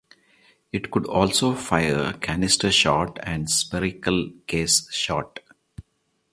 [0.71, 5.41] It could also fire canister shot and spherical case shot.